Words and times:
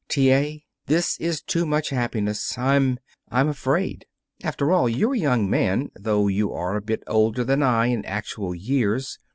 "T. 0.07 0.31
A., 0.33 0.65
this 0.87 1.15
is 1.19 1.43
too 1.43 1.63
much 1.63 1.91
happiness. 1.91 2.57
I'm 2.57 2.97
I'm 3.29 3.47
afraid. 3.47 4.07
After 4.43 4.71
all, 4.71 4.89
you're 4.89 5.13
a 5.13 5.19
young 5.19 5.47
man, 5.47 5.91
though 5.93 6.27
you 6.27 6.51
are 6.53 6.75
a 6.75 6.81
bit 6.81 7.03
older 7.05 7.43
than 7.43 7.61
I 7.61 7.85
in 7.85 8.03
actual 8.05 8.55
years. 8.55 9.19